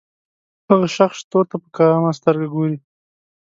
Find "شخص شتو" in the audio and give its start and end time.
0.97-1.39